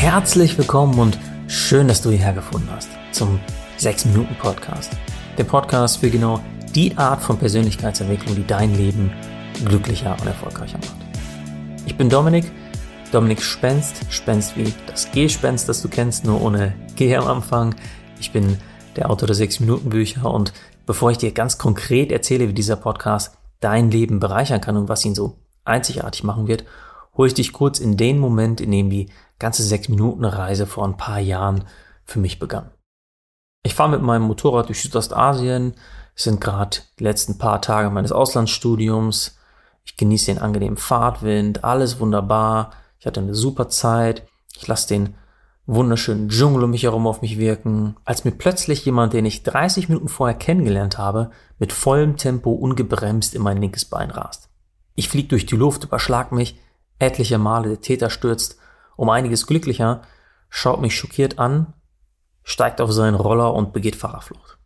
[0.00, 3.38] Herzlich willkommen und schön, dass du hierher gefunden hast zum
[3.76, 4.90] 6 Minuten Podcast.
[5.36, 6.40] Der Podcast für genau
[6.74, 9.12] die Art von Persönlichkeitsentwicklung, die dein Leben
[9.62, 10.96] glücklicher und erfolgreicher macht.
[11.84, 12.50] Ich bin Dominik,
[13.12, 17.74] Dominik Spenst, Spenst wie das G-Spenst, das du kennst, nur ohne G am Anfang.
[18.18, 18.56] Ich bin
[18.96, 20.54] der Autor der 6 Minuten Bücher und
[20.86, 25.04] bevor ich dir ganz konkret erzähle, wie dieser Podcast dein Leben bereichern kann und was
[25.04, 25.36] ihn so
[25.66, 26.64] einzigartig machen wird,
[27.20, 30.86] hole ich dich kurz in den Moment, in dem die ganze sechs Minuten Reise vor
[30.86, 31.64] ein paar Jahren
[32.02, 32.70] für mich begann.
[33.62, 35.74] Ich fahre mit meinem Motorrad durch Südostasien.
[36.16, 39.36] Es sind gerade die letzten paar Tage meines Auslandsstudiums.
[39.84, 42.70] Ich genieße den angenehmen Fahrtwind, alles wunderbar.
[42.98, 44.26] Ich hatte eine super Zeit.
[44.56, 45.14] Ich lasse den
[45.66, 49.90] wunderschönen Dschungel um mich herum auf mich wirken, als mir plötzlich jemand, den ich 30
[49.90, 54.48] Minuten vorher kennengelernt habe, mit vollem Tempo ungebremst in mein linkes Bein rast.
[54.94, 56.58] Ich fliege durch die Luft, überschlag mich,
[57.00, 58.58] etliche Male der Täter stürzt
[58.96, 60.02] um einiges glücklicher,
[60.48, 61.72] schaut mich schockiert an,
[62.42, 64.58] steigt auf seinen Roller und begeht Fahrerflucht.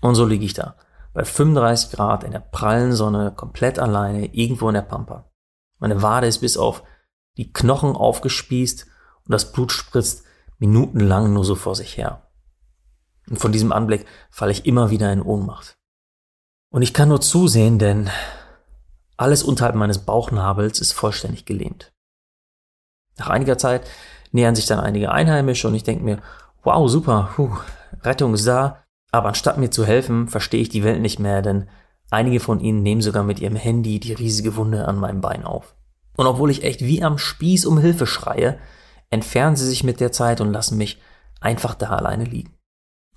[0.00, 0.76] Und so liege ich da,
[1.12, 5.30] bei 35 Grad in der prallen Sonne, komplett alleine, irgendwo in der Pampa.
[5.78, 6.84] Meine Wade ist bis auf
[7.36, 8.86] die Knochen aufgespießt
[9.24, 10.24] und das Blut spritzt
[10.58, 12.28] minutenlang nur so vor sich her.
[13.28, 15.76] Und von diesem Anblick falle ich immer wieder in Ohnmacht.
[16.70, 18.10] Und ich kann nur zusehen, denn
[19.18, 21.92] alles unterhalb meines Bauchnabels ist vollständig gelähmt.
[23.18, 23.86] Nach einiger Zeit
[24.32, 26.22] nähern sich dann einige Einheimische und ich denke mir,
[26.62, 27.56] wow, super, puh,
[28.02, 28.84] Rettung ist da.
[29.10, 31.68] Aber anstatt mir zu helfen, verstehe ich die Welt nicht mehr, denn
[32.10, 35.74] einige von ihnen nehmen sogar mit ihrem Handy die riesige Wunde an meinem Bein auf.
[36.16, 38.58] Und obwohl ich echt wie am Spieß um Hilfe schreie,
[39.10, 41.00] entfernen sie sich mit der Zeit und lassen mich
[41.40, 42.54] einfach da alleine liegen.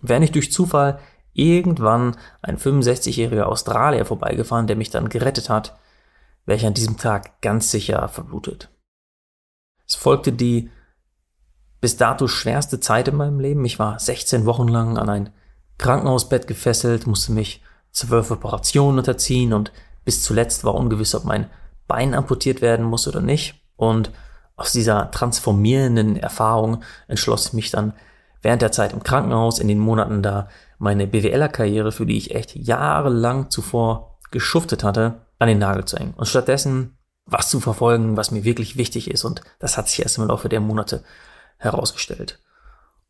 [0.02, 1.00] Wäre nicht durch Zufall
[1.34, 5.78] irgendwann ein 65-jähriger Australier vorbeigefahren, der mich dann gerettet hat,
[6.48, 8.70] ich an diesem Tag ganz sicher verblutet.
[9.88, 10.70] Es folgte die
[11.82, 13.66] bis dato schwerste Zeit in meinem Leben.
[13.66, 15.30] Ich war 16 Wochen lang an ein
[15.78, 19.72] Krankenhausbett gefesselt, musste mich zwölf Operationen unterziehen und
[20.06, 21.50] bis zuletzt war ungewiss, ob mein
[21.88, 23.56] Bein amputiert werden muss oder nicht.
[23.76, 24.12] Und
[24.56, 27.94] aus dieser transformierenden Erfahrung entschloss ich mich dann
[28.42, 32.56] während der Zeit im Krankenhaus, in den Monaten da meine BWLer-Karriere, für die ich echt
[32.56, 36.14] jahrelang zuvor geschuftet hatte, an den Nagel zu hängen.
[36.16, 39.24] Und stattdessen was zu verfolgen, was mir wirklich wichtig ist.
[39.24, 41.04] Und das hat sich erst im Laufe der Monate
[41.58, 42.40] herausgestellt.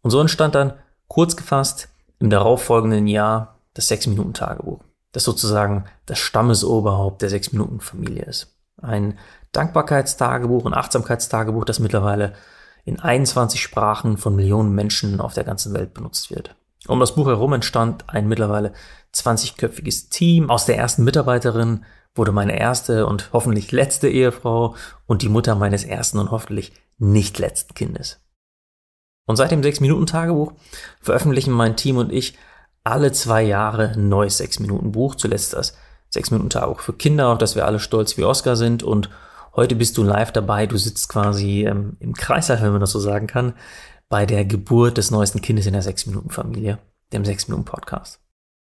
[0.02, 0.74] Und so entstand dann
[1.08, 4.82] kurz gefasst im darauffolgenden Jahr das Sechs-Minuten-Tagebuch,
[5.12, 8.56] das sozusagen das Stammesoberhaupt der Sechs-Minuten-Familie ist.
[8.82, 9.18] Ein
[9.52, 12.34] Dankbarkeitstagebuch, ein Achtsamkeitstagebuch, das mittlerweile
[12.86, 16.56] in 21 Sprachen von Millionen Menschen auf der ganzen Welt benutzt wird.
[16.88, 18.74] Um das Buch herum entstand ein mittlerweile
[19.14, 20.50] 20-köpfiges Team.
[20.50, 21.86] Aus der ersten Mitarbeiterin
[22.16, 27.40] wurde meine erste und hoffentlich letzte Ehefrau und die Mutter meines ersten und hoffentlich nicht
[27.40, 28.20] letzten Kindes.
[29.28, 30.54] Und seit dem 6-Minuten-Tagebuch
[31.00, 32.38] veröffentlichen mein Team und ich
[32.84, 35.78] alle zwei Jahre ein neues 6-Minuten-Buch, zuletzt das
[36.14, 39.10] 6-Minuten-Tagebuch für Kinder, auf das wir alle stolz wie Oscar sind und
[39.56, 43.00] heute bist du live dabei, du sitzt quasi ähm, im Kreislauf, wenn man das so
[43.00, 43.54] sagen kann,
[44.10, 46.80] bei der Geburt des neuesten Kindes in der 6-Minuten-Familie,
[47.14, 48.20] dem 6-Minuten-Podcast.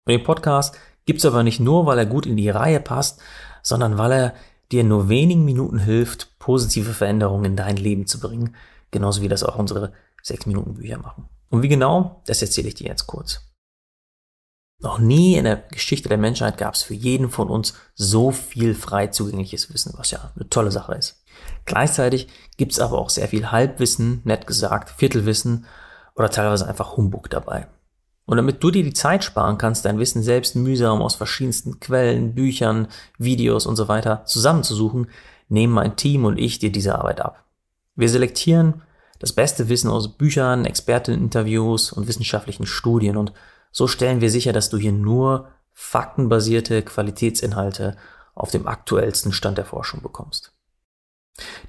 [0.06, 0.76] Und den Podcast
[1.08, 3.18] Gibt's aber nicht nur, weil er gut in die Reihe passt,
[3.62, 4.34] sondern weil er
[4.70, 8.54] dir nur wenigen Minuten hilft, positive Veränderungen in dein Leben zu bringen,
[8.90, 11.26] genauso wie das auch unsere 6-Minuten-Bücher machen.
[11.48, 13.40] Und wie genau, das erzähle ich dir jetzt kurz.
[14.82, 18.74] Noch nie in der Geschichte der Menschheit gab es für jeden von uns so viel
[18.74, 21.24] frei zugängliches Wissen, was ja eine tolle Sache ist.
[21.64, 25.64] Gleichzeitig gibt es aber auch sehr viel Halbwissen, nett gesagt, Viertelwissen
[26.16, 27.66] oder teilweise einfach Humbug dabei.
[28.28, 32.34] Und damit du dir die Zeit sparen kannst, dein Wissen selbst mühsam aus verschiedensten Quellen,
[32.34, 35.06] Büchern, Videos und so weiter zusammenzusuchen,
[35.48, 37.42] nehmen mein Team und ich dir diese Arbeit ab.
[37.96, 38.82] Wir selektieren
[39.18, 43.32] das beste Wissen aus Büchern, Experteninterviews und wissenschaftlichen Studien und
[43.72, 47.96] so stellen wir sicher, dass du hier nur faktenbasierte Qualitätsinhalte
[48.34, 50.52] auf dem aktuellsten Stand der Forschung bekommst.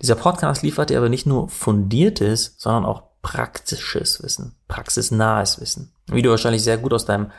[0.02, 5.94] Dieser Podcast liefert dir aber nicht nur fundiertes, sondern auch praktisches Wissen, praxisnahes Wissen.
[6.08, 7.32] Wie du wahrscheinlich sehr gut aus deinem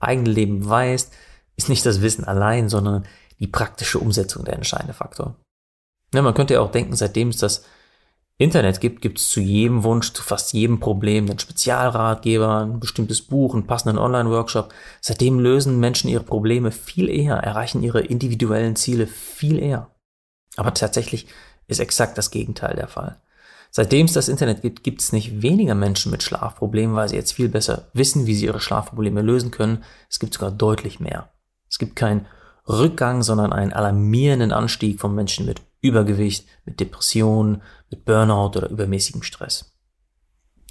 [0.00, 1.12] eigenen Leben weißt,
[1.56, 3.06] ist nicht das Wissen allein, sondern
[3.40, 5.36] die praktische Umsetzung der entscheidende Faktor.
[6.14, 7.64] Ja, man könnte ja auch denken, seitdem es das
[8.40, 13.20] Internet gibt, gibt es zu jedem Wunsch, zu fast jedem Problem einen Spezialratgeber, ein bestimmtes
[13.20, 14.72] Buch, einen passenden Online-Workshop.
[15.00, 19.90] Seitdem lösen Menschen ihre Probleme viel eher, erreichen ihre individuellen Ziele viel eher.
[20.56, 21.26] Aber tatsächlich
[21.66, 23.20] ist exakt das Gegenteil der Fall.
[23.70, 27.32] Seitdem es das Internet gibt, gibt es nicht weniger Menschen mit Schlafproblemen, weil sie jetzt
[27.32, 29.84] viel besser wissen, wie sie ihre Schlafprobleme lösen können.
[30.08, 31.30] Es gibt sogar deutlich mehr.
[31.68, 32.26] Es gibt keinen
[32.66, 39.22] Rückgang, sondern einen alarmierenden Anstieg von Menschen mit Übergewicht, mit Depressionen, mit Burnout oder übermäßigem
[39.22, 39.74] Stress.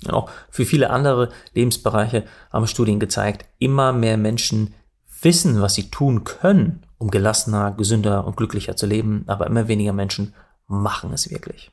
[0.05, 4.75] Und auch für viele andere Lebensbereiche haben Studien gezeigt, immer mehr Menschen
[5.21, 9.93] wissen, was sie tun können, um gelassener, gesünder und glücklicher zu leben, aber immer weniger
[9.93, 10.35] Menschen
[10.67, 11.71] machen es wirklich.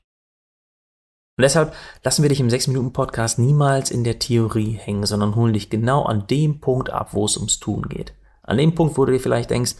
[1.36, 5.68] Und deshalb lassen wir dich im 6-Minuten-Podcast niemals in der Theorie hängen, sondern holen dich
[5.68, 8.14] genau an dem Punkt ab, wo es ums Tun geht.
[8.42, 9.74] An dem Punkt, wo du dir vielleicht denkst,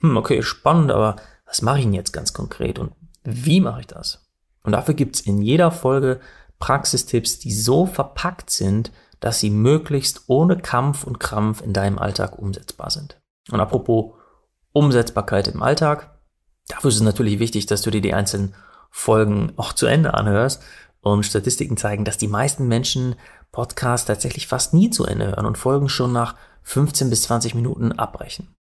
[0.00, 1.16] hm, okay, spannend, aber
[1.46, 2.92] was mache ich denn jetzt ganz konkret und
[3.24, 4.28] wie mache ich das?
[4.62, 6.20] Und dafür gibt's in jeder Folge
[6.60, 12.38] Praxistipps, die so verpackt sind, dass sie möglichst ohne Kampf und Krampf in deinem Alltag
[12.38, 13.20] umsetzbar sind.
[13.50, 14.12] Und apropos
[14.72, 16.18] Umsetzbarkeit im Alltag,
[16.68, 18.54] dafür ist es natürlich wichtig, dass du dir die einzelnen
[18.90, 20.62] Folgen auch zu Ende anhörst.
[21.00, 23.14] Und Statistiken zeigen, dass die meisten Menschen
[23.52, 27.92] Podcasts tatsächlich fast nie zu Ende hören und Folgen schon nach 15 bis 20 Minuten
[27.92, 28.54] abbrechen.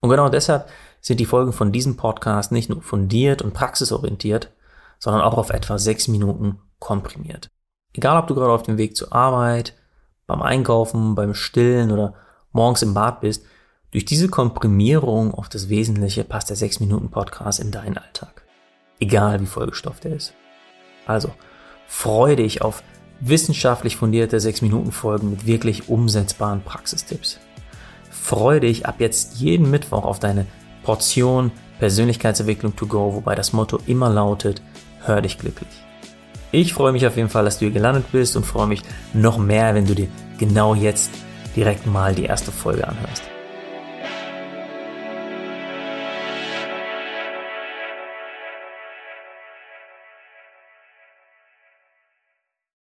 [0.00, 0.68] Und genau deshalb
[1.00, 4.52] sind die Folgen von diesem Podcast nicht nur fundiert und praxisorientiert,
[4.98, 7.48] sondern auch auf etwa sechs Minuten komprimiert.
[7.94, 9.74] Egal, ob du gerade auf dem Weg zur Arbeit,
[10.26, 12.14] beim Einkaufen, beim Stillen oder
[12.52, 13.44] morgens im Bad bist,
[13.90, 18.47] durch diese Komprimierung auf das Wesentliche passt der 6 Minuten Podcast in deinen Alltag.
[19.00, 20.34] Egal wie vollgestopft er ist.
[21.06, 21.30] Also,
[21.86, 22.82] freue dich auf
[23.20, 27.38] wissenschaftlich fundierte 6 Minuten Folgen mit wirklich umsetzbaren Praxistipps.
[28.10, 30.46] Freue dich ab jetzt jeden Mittwoch auf deine
[30.82, 34.62] Portion Persönlichkeitsentwicklung to go, wobei das Motto immer lautet,
[35.04, 35.68] hör dich glücklich.
[36.50, 39.38] Ich freue mich auf jeden Fall, dass du hier gelandet bist und freue mich noch
[39.38, 40.08] mehr, wenn du dir
[40.38, 41.10] genau jetzt
[41.54, 43.22] direkt mal die erste Folge anhörst.